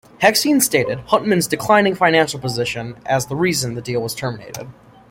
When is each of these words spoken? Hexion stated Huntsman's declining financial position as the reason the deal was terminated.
Hexion 0.19 0.59
stated 0.63 0.99
Huntsman's 1.01 1.45
declining 1.45 1.93
financial 1.93 2.39
position 2.39 2.95
as 3.05 3.27
the 3.27 3.35
reason 3.35 3.75
the 3.75 3.83
deal 3.83 4.01
was 4.01 4.15
terminated. 4.15 4.67